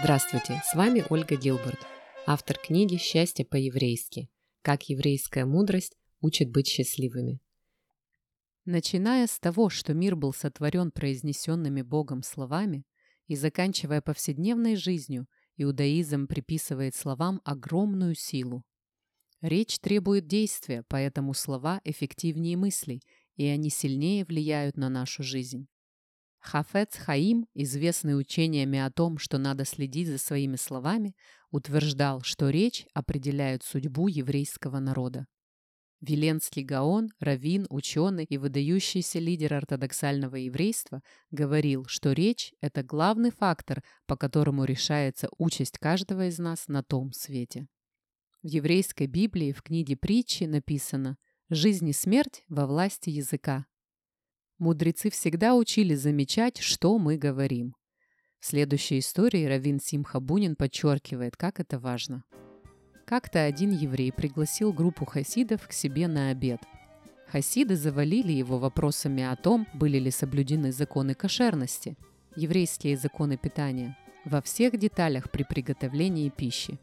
Здравствуйте, 0.00 0.60
с 0.64 0.74
вами 0.74 1.04
Ольга 1.10 1.36
Гилберт, 1.36 1.78
автор 2.26 2.58
книги 2.58 2.96
«Счастье 2.96 3.44
по-еврейски. 3.44 4.28
Как 4.62 4.88
еврейская 4.88 5.44
мудрость 5.44 5.96
учит 6.20 6.50
быть 6.50 6.66
счастливыми». 6.66 7.40
Начиная 8.64 9.26
с 9.26 9.38
того, 9.38 9.70
что 9.70 9.94
мир 9.94 10.16
был 10.16 10.32
сотворен 10.32 10.90
произнесенными 10.90 11.82
Богом 11.82 12.22
словами, 12.22 12.84
и 13.26 13.36
заканчивая 13.36 14.00
повседневной 14.00 14.76
жизнью, 14.76 15.26
иудаизм 15.56 16.26
приписывает 16.26 16.94
словам 16.94 17.40
огромную 17.44 18.14
силу. 18.14 18.64
Речь 19.40 19.78
требует 19.78 20.26
действия, 20.26 20.84
поэтому 20.88 21.34
слова 21.34 21.80
эффективнее 21.84 22.56
мыслей, 22.56 23.02
и 23.36 23.46
они 23.46 23.70
сильнее 23.70 24.24
влияют 24.24 24.76
на 24.76 24.88
нашу 24.88 25.22
жизнь. 25.22 25.66
Хафец 26.42 26.96
Хаим, 26.96 27.46
известный 27.54 28.18
учениями 28.18 28.78
о 28.80 28.90
том, 28.90 29.16
что 29.16 29.38
надо 29.38 29.64
следить 29.64 30.08
за 30.08 30.18
своими 30.18 30.56
словами, 30.56 31.14
утверждал, 31.52 32.22
что 32.22 32.50
речь 32.50 32.84
определяет 32.94 33.62
судьбу 33.62 34.08
еврейского 34.08 34.80
народа. 34.80 35.26
Веленский 36.00 36.64
Гаон, 36.64 37.10
раввин, 37.20 37.68
ученый 37.70 38.24
и 38.24 38.36
выдающийся 38.38 39.20
лидер 39.20 39.54
ортодоксального 39.54 40.34
еврейства 40.34 41.00
говорил, 41.30 41.84
что 41.86 42.10
речь– 42.10 42.52
это 42.60 42.82
главный 42.82 43.30
фактор, 43.30 43.84
по 44.06 44.16
которому 44.16 44.64
решается 44.64 45.28
участь 45.38 45.78
каждого 45.78 46.26
из 46.26 46.40
нас 46.40 46.66
на 46.66 46.82
том 46.82 47.12
свете. 47.12 47.68
В 48.42 48.48
еврейской 48.48 49.06
Библии 49.06 49.52
в 49.52 49.62
книге 49.62 49.96
притчи 49.96 50.44
написано 50.44 51.18
«Жизнь 51.50 51.88
и 51.88 51.92
смерть 51.92 52.42
во 52.48 52.66
власти 52.66 53.10
языка». 53.10 53.66
Мудрецы 54.62 55.10
всегда 55.10 55.56
учили 55.56 55.96
замечать, 55.96 56.58
что 56.58 56.96
мы 56.96 57.16
говорим. 57.16 57.74
В 58.38 58.46
следующей 58.46 59.00
истории 59.00 59.44
Равин 59.44 59.80
Симха 59.80 60.20
Бунин 60.20 60.54
подчеркивает, 60.54 61.36
как 61.36 61.58
это 61.58 61.80
важно. 61.80 62.22
Как-то 63.04 63.42
один 63.42 63.72
еврей 63.72 64.12
пригласил 64.12 64.72
группу 64.72 65.04
хасидов 65.04 65.66
к 65.66 65.72
себе 65.72 66.06
на 66.06 66.28
обед. 66.28 66.60
Хасиды 67.26 67.74
завалили 67.74 68.30
его 68.30 68.60
вопросами 68.60 69.24
о 69.24 69.34
том, 69.34 69.66
были 69.74 69.98
ли 69.98 70.12
соблюдены 70.12 70.70
законы 70.70 71.14
кошерности, 71.14 71.98
еврейские 72.36 72.96
законы 72.96 73.36
питания, 73.36 73.98
во 74.24 74.40
всех 74.40 74.78
деталях 74.78 75.28
при 75.32 75.42
приготовлении 75.42 76.28
пищи. 76.28 76.78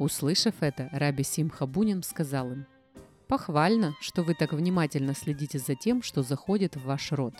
Услышав 0.00 0.56
это, 0.58 0.88
Раби 0.90 1.22
Симха 1.22 1.66
Бунин 1.66 2.02
сказал 2.02 2.50
им– 2.50 2.66
Похвально, 3.30 3.94
что 4.00 4.24
вы 4.24 4.34
так 4.34 4.52
внимательно 4.52 5.14
следите 5.14 5.60
за 5.60 5.76
тем, 5.76 6.02
что 6.02 6.24
заходит 6.24 6.74
в 6.74 6.82
ваш 6.82 7.12
рот. 7.12 7.34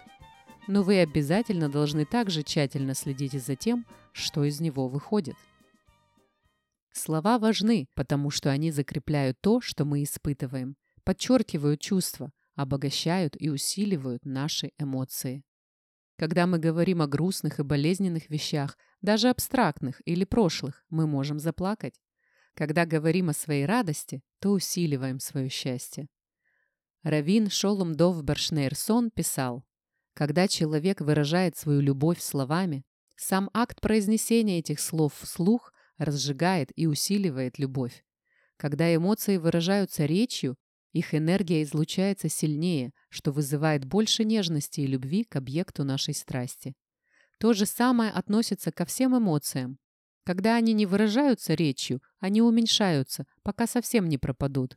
Но 0.69 0.84
вы 0.84 1.00
обязательно 1.00 1.69
должны 1.69 2.05
также 2.05 2.44
тщательно 2.44 2.94
следить 2.94 3.32
за 3.32 3.56
тем, 3.56 3.84
что 4.12 4.44
из 4.44 4.60
него 4.60 4.86
выходит. 4.86 5.34
Слова 6.92 7.41
важны, 7.41 7.88
потому 7.97 8.30
что 8.30 8.50
они 8.50 8.70
закрепляют 8.70 9.41
то, 9.41 9.60
что 9.60 9.84
мы 9.84 10.05
испытываем, 10.05 10.77
подчеркивают 11.02 11.80
чувства, 11.80 12.30
обогащают 12.54 13.34
и 13.36 13.48
усиливают 13.50 14.25
наши 14.25 14.70
эмоции. 14.78 15.42
Когда 16.16 16.47
мы 16.47 16.60
говорим 16.60 17.02
о 17.02 17.08
грустных 17.08 17.58
и 17.58 17.64
болезненных 17.64 18.30
вещах, 18.30 18.78
даже 19.02 19.28
абстрактных 19.28 20.00
или 20.04 20.22
прошлых, 20.22 20.84
мы 20.88 21.08
можем 21.08 21.41
заплакать. 21.41 22.00
Когда 22.54 22.86
говорим 22.86 23.28
о 23.30 23.32
своей 23.32 23.66
радости, 23.66 24.22
то 24.41 24.50
усиливаем 24.50 25.20
свое 25.20 25.48
счастье. 25.48 26.08
Равин 27.02 27.48
Шолом 27.48 27.94
Дов 27.94 28.22
Баршнейрсон 28.22 29.10
писал, 29.10 29.64
«Когда 30.14 30.48
человек 30.48 31.00
выражает 31.00 31.56
свою 31.56 31.80
любовь 31.80 32.20
словами, 32.20 32.84
сам 33.16 33.50
акт 33.52 33.80
произнесения 33.80 34.58
этих 34.58 34.80
слов 34.80 35.14
вслух 35.20 35.72
разжигает 35.98 36.70
и 36.74 36.86
усиливает 36.86 37.58
любовь. 37.58 38.02
Когда 38.56 38.94
эмоции 38.94 39.36
выражаются 39.36 40.06
речью, 40.06 40.56
их 40.93 41.14
энергия 41.14 41.62
излучается 41.62 42.28
сильнее, 42.28 42.93
что 43.10 43.32
вызывает 43.32 43.84
больше 43.84 44.25
нежности 44.25 44.81
и 44.81 44.87
любви 44.87 45.25
к 45.25 45.37
объекту 45.37 45.84
нашей 45.84 46.14
страсти. 46.14 46.75
То 47.38 47.53
же 47.53 47.66
самое 47.66 48.10
относится 48.10 48.72
ко 48.72 48.84
всем 48.84 49.16
эмоциям. 49.16 49.78
Когда 50.30 50.54
они 50.54 50.74
не 50.74 50.86
выражаются 50.86 51.54
речью, 51.54 52.00
они 52.20 52.41
уменьшаются, 52.41 53.26
пока 53.42 53.66
совсем 53.66 54.08
не 54.08 54.16
пропадут. 54.16 54.76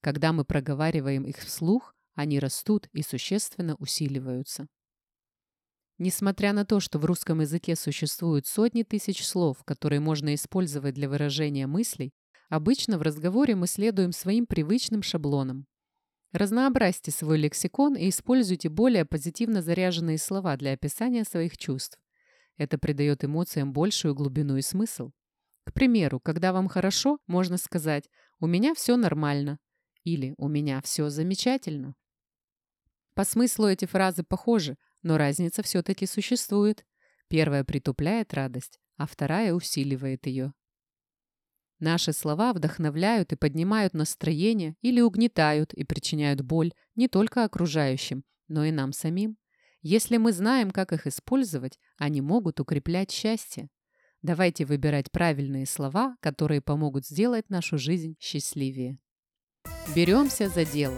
Когда 0.00 0.32
мы 0.32 0.46
проговариваем 0.46 1.24
их 1.24 1.40
вслух, 1.40 1.94
они 2.14 2.38
растут 2.38 2.88
и 2.94 3.02
существенно 3.02 3.74
усиливаются. 3.74 4.66
Несмотря 5.98 6.54
на 6.54 6.64
то, 6.64 6.80
что 6.80 6.98
в 6.98 7.04
русском 7.04 7.42
языке 7.42 7.76
существуют 7.76 8.46
сотни 8.46 8.82
тысяч 8.82 9.26
слов, 9.26 9.62
которые 9.64 10.00
можно 10.00 10.34
использовать 10.34 10.94
для 10.94 11.10
выражения 11.10 11.66
мыслей, 11.66 12.14
обычно 12.48 12.96
в 12.96 13.02
разговоре 13.02 13.56
мы 13.56 13.66
следуем 13.66 14.10
своим 14.10 14.46
привычным 14.46 15.02
шаблонам. 15.02 15.66
Разнообразьте 16.32 17.10
свой 17.10 17.36
лексикон 17.36 17.94
и 17.94 18.08
используйте 18.08 18.70
более 18.70 19.04
позитивно 19.04 19.60
заряженные 19.60 20.16
слова 20.16 20.56
для 20.56 20.72
описания 20.72 21.24
своих 21.24 21.58
чувств. 21.58 21.98
Это 22.56 22.78
придает 22.78 23.24
эмоциям 23.24 23.72
большую 23.72 24.14
глубину 24.14 24.56
и 24.56 24.62
смысл. 24.62 25.10
К 25.64 25.72
примеру, 25.72 26.20
когда 26.20 26.52
вам 26.52 26.68
хорошо, 26.68 27.18
можно 27.26 27.56
сказать 27.56 28.08
«у 28.38 28.46
меня 28.46 28.74
все 28.74 28.96
нормально» 28.96 29.58
или 30.04 30.34
«у 30.36 30.48
меня 30.48 30.80
все 30.82 31.08
замечательно». 31.08 31.94
По 33.14 33.24
смыслу 33.24 33.68
эти 33.68 33.84
фразы 33.86 34.24
похожи, 34.24 34.76
но 35.02 35.16
разница 35.16 35.62
все-таки 35.62 36.06
существует. 36.06 36.84
Первая 37.28 37.64
притупляет 37.64 38.34
радость, 38.34 38.80
а 38.96 39.06
вторая 39.06 39.54
усиливает 39.54 40.26
ее. 40.26 40.52
Наши 41.78 42.12
слова 42.12 42.52
вдохновляют 42.52 43.32
и 43.32 43.36
поднимают 43.36 43.94
настроение 43.94 44.76
или 44.80 45.00
угнетают 45.00 45.74
и 45.74 45.84
причиняют 45.84 46.40
боль 46.40 46.72
не 46.94 47.08
только 47.08 47.44
окружающим, 47.44 48.24
но 48.48 48.64
и 48.64 48.70
нам 48.70 48.92
самим. 48.92 49.36
Если 49.86 50.16
мы 50.16 50.32
знаем, 50.32 50.70
как 50.70 50.94
их 50.94 51.06
использовать, 51.06 51.78
они 51.98 52.22
могут 52.22 52.58
укреплять 52.58 53.10
счастье. 53.10 53.68
Давайте 54.22 54.64
выбирать 54.64 55.12
правильные 55.12 55.66
слова, 55.66 56.16
которые 56.20 56.62
помогут 56.62 57.04
сделать 57.04 57.50
нашу 57.50 57.76
жизнь 57.76 58.16
счастливее. 58.18 58.98
Беремся 59.94 60.48
за 60.48 60.64
дело. 60.64 60.96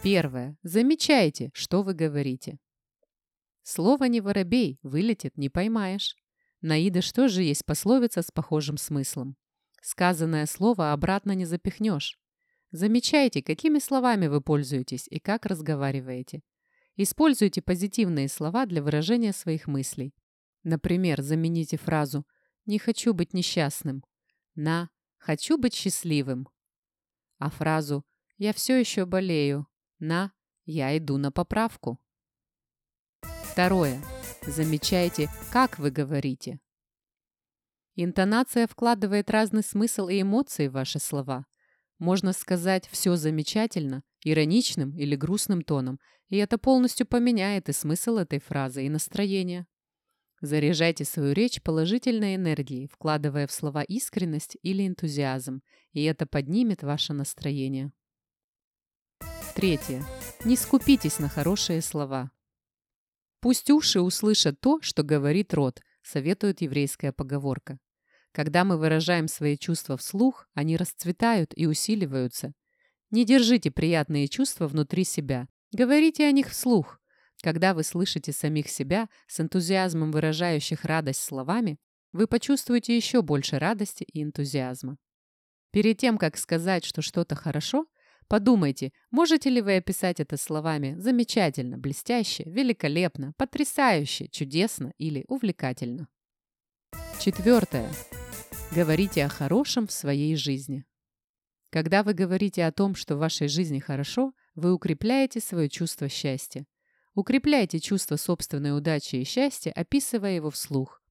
Первое. 0.00 0.56
Замечайте, 0.62 1.50
что 1.54 1.82
вы 1.82 1.94
говорите. 1.94 2.60
Слово 3.64 4.04
«не 4.04 4.20
воробей» 4.20 4.78
вылетит, 4.84 5.36
не 5.36 5.48
поймаешь. 5.48 6.14
На 6.60 6.78
идыш 6.86 7.10
тоже 7.10 7.42
есть 7.42 7.66
пословица 7.66 8.22
с 8.22 8.30
похожим 8.30 8.76
смыслом. 8.76 9.34
Сказанное 9.80 10.46
слово 10.46 10.92
обратно 10.92 11.32
не 11.32 11.46
запихнешь. 11.46 12.16
Замечайте, 12.70 13.42
какими 13.42 13.80
словами 13.80 14.28
вы 14.28 14.40
пользуетесь 14.40 15.08
и 15.10 15.18
как 15.18 15.46
разговариваете. 15.46 16.42
Используйте 16.96 17.62
позитивные 17.62 18.28
слова 18.28 18.66
для 18.66 18.82
выражения 18.82 19.32
своих 19.32 19.66
мыслей. 19.66 20.14
Например, 20.62 21.22
замените 21.22 21.76
фразу 21.76 22.26
«не 22.66 22.78
хочу 22.78 23.14
быть 23.14 23.32
несчастным» 23.32 24.04
на 24.54 24.90
«хочу 25.16 25.56
быть 25.56 25.74
счастливым», 25.74 26.48
а 27.38 27.50
фразу 27.50 28.04
«я 28.36 28.52
все 28.52 28.78
еще 28.78 29.06
болею» 29.06 29.66
на 29.98 30.32
«я 30.64 30.96
иду 30.96 31.16
на 31.16 31.32
поправку». 31.32 31.98
Второе. 33.42 34.02
Замечайте, 34.46 35.28
как 35.50 35.78
вы 35.78 35.90
говорите. 35.90 36.60
Интонация 37.94 38.66
вкладывает 38.66 39.30
разный 39.30 39.62
смысл 39.62 40.08
и 40.08 40.22
эмоции 40.22 40.68
в 40.68 40.72
ваши 40.72 40.98
слова. 40.98 41.46
Можно 41.98 42.32
сказать 42.32 42.88
«все 42.88 43.16
замечательно» 43.16 44.02
ироничным 44.24 44.96
или 44.96 45.16
грустным 45.16 45.62
тоном, 45.62 45.98
и 46.28 46.36
это 46.36 46.58
полностью 46.58 47.06
поменяет 47.06 47.68
и 47.68 47.72
смысл 47.72 48.16
этой 48.16 48.40
фразы, 48.40 48.86
и 48.86 48.88
настроение. 48.88 49.66
Заряжайте 50.40 51.04
свою 51.04 51.32
речь 51.34 51.62
положительной 51.62 52.34
энергией, 52.34 52.88
вкладывая 52.88 53.46
в 53.46 53.52
слова 53.52 53.82
искренность 53.82 54.56
или 54.62 54.86
энтузиазм, 54.86 55.62
и 55.92 56.02
это 56.02 56.26
поднимет 56.26 56.82
ваше 56.82 57.12
настроение. 57.12 57.92
Третье. 59.54 60.02
Не 60.44 60.56
скупитесь 60.56 61.18
на 61.18 61.28
хорошие 61.28 61.82
слова. 61.82 62.30
Пусть 63.40 63.70
уши 63.70 64.00
услышат 64.00 64.60
то, 64.60 64.80
что 64.80 65.02
говорит 65.02 65.52
рот, 65.52 65.80
советует 66.02 66.60
еврейская 66.60 67.12
поговорка. 67.12 67.78
Когда 68.32 68.64
мы 68.64 68.78
выражаем 68.78 69.28
свои 69.28 69.58
чувства 69.58 69.96
вслух, 69.96 70.48
они 70.54 70.76
расцветают 70.76 71.52
и 71.54 71.66
усиливаются. 71.66 72.54
Не 73.12 73.24
держите 73.24 73.70
приятные 73.70 74.26
чувства 74.26 74.66
внутри 74.66 75.04
себя. 75.04 75.46
Говорите 75.70 76.26
о 76.26 76.32
них 76.32 76.48
вслух. 76.48 77.00
Когда 77.42 77.74
вы 77.74 77.84
слышите 77.84 78.32
самих 78.32 78.68
себя 78.68 79.08
с 79.28 79.38
энтузиазмом 79.38 80.10
выражающих 80.10 80.84
радость 80.84 81.22
словами, 81.22 81.78
вы 82.12 82.26
почувствуете 82.26 82.96
еще 82.96 83.22
больше 83.22 83.60
радости 83.60 84.02
и 84.02 84.22
энтузиазма. 84.24 84.98
Перед 85.70 85.98
тем, 85.98 86.18
как 86.18 86.36
сказать, 86.36 86.84
что 86.84 87.00
что-то 87.02 87.36
хорошо, 87.36 87.86
Подумайте, 88.28 88.92
можете 89.10 89.50
ли 89.50 89.60
вы 89.60 89.76
описать 89.76 90.18
это 90.18 90.38
словами 90.38 90.94
«замечательно», 90.98 91.76
«блестяще», 91.76 92.44
«великолепно», 92.46 93.34
«потрясающе», 93.36 94.28
«чудесно» 94.28 94.94
или 94.96 95.26
«увлекательно». 95.28 96.08
Четвертое. 97.20 97.90
Говорите 98.74 99.26
о 99.26 99.28
хорошем 99.28 99.86
в 99.86 99.92
своей 99.92 100.34
жизни. 100.36 100.86
Когда 101.72 102.02
вы 102.02 102.12
говорите 102.12 102.66
о 102.66 102.70
том, 102.70 102.94
что 102.94 103.16
в 103.16 103.20
вашей 103.20 103.48
жизни 103.48 103.78
хорошо, 103.78 104.34
вы 104.54 104.74
укрепляете 104.74 105.40
свое 105.40 105.70
чувство 105.70 106.06
счастья. 106.10 106.66
Укрепляйте 107.14 107.80
чувство 107.80 108.16
собственной 108.16 108.76
удачи 108.76 109.16
и 109.16 109.24
счастья, 109.24 109.72
описывая 109.72 110.34
его 110.36 110.50
вслух. 110.50 111.02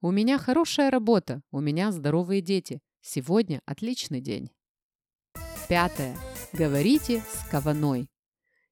«У 0.00 0.10
меня 0.10 0.36
хорошая 0.36 0.90
работа, 0.90 1.42
у 1.52 1.60
меня 1.60 1.92
здоровые 1.92 2.40
дети. 2.40 2.80
Сегодня 3.02 3.60
отличный 3.66 4.20
день». 4.20 4.50
Пятое. 5.68 6.16
Говорите 6.52 7.20
с 7.20 7.48
каваной. 7.48 8.10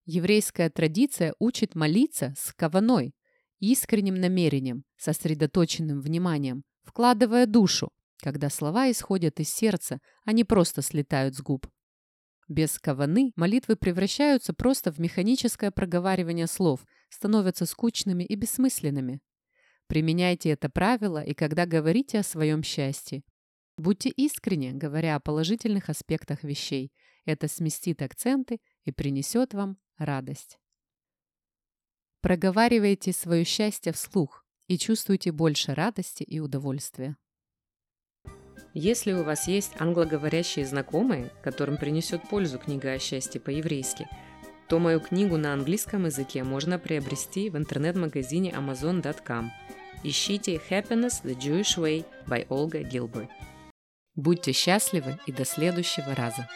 Еврейская 0.05 0.71
традиция 0.71 1.35
учит 1.39 1.77
молиться 1.77 2.35
с 2.37 2.53
каваной, 2.53 3.15
искренним 3.61 4.17
намерением, 4.17 4.83
сосредоточенным 4.97 6.01
вниманием, 6.01 6.65
вкладывая 6.83 7.47
душу, 7.47 7.93
когда 8.23 8.49
слова 8.49 8.91
исходят 8.91 9.41
из 9.41 9.53
сердца, 9.53 10.01
а 10.25 10.33
не 10.33 10.45
просто 10.45 10.81
слетают 10.81 11.35
с 11.35 11.41
губ. 11.41 11.67
Без 12.49 12.79
каваны 12.79 13.33
молитвы 13.35 13.77
превращаются 13.77 14.55
просто 14.55 14.93
в 14.93 14.99
механическое 14.99 15.71
проговаривание 15.71 16.47
слов, 16.47 16.87
становятся 17.09 17.67
скучными 17.67 18.23
и 18.25 18.37
бессмысленными. 18.37 19.21
Применяйте 19.89 20.51
это 20.51 20.69
правило 20.69 21.23
и 21.23 21.35
когда 21.35 21.67
говорите 21.67 22.21
о 22.21 22.23
своем 22.23 22.63
счастье. 22.63 23.25
Будьте 23.77 24.11
искренни, 24.11 24.71
говоря 24.71 25.17
о 25.17 25.21
положительных 25.21 25.89
аспектах 25.89 26.45
вещей, 26.45 26.93
это 27.25 27.49
сместит 27.49 28.03
акценты 28.03 28.61
и 28.85 28.93
принесет 28.93 29.55
вам 29.55 29.79
радость. 29.99 30.59
Проговаривайте 32.21 33.13
свое 33.13 33.45
счастье 33.45 33.93
вслух 33.93 34.45
и 34.69 34.79
чувствуйте 34.79 35.33
больше 35.33 35.75
радости 35.75 36.23
и 36.23 36.39
удовольствия. 36.39 37.17
Если 38.75 39.13
у 39.13 39.23
вас 39.23 39.49
есть 39.49 39.73
англоговорящие 39.79 40.65
знакомые, 40.65 41.31
которым 41.43 41.77
принесет 41.77 42.23
пользу 42.29 42.59
книга 42.59 42.93
о 42.93 42.99
счастье 42.99 43.39
по-еврейски, 43.41 44.09
то 44.69 44.79
мою 44.79 45.01
книгу 45.01 45.37
на 45.37 45.53
английском 45.53 46.07
языке 46.07 46.43
можно 46.43 46.79
приобрести 46.79 47.51
в 47.51 47.59
интернет-магазине 47.59 48.51
amazon.com. 48.51 49.51
Ищите 50.03 50.59
Happiness 50.71 51.23
the 51.23 51.37
Jewish 51.39 51.77
Way 51.77 52.07
by 52.27 52.47
Olga 52.49 52.83
Gilbert. 52.83 53.29
Будьте 54.15 54.53
счастливы 54.53 55.19
и 55.27 55.33
до 55.33 55.45
следующего 55.45 56.15
раза! 56.15 56.49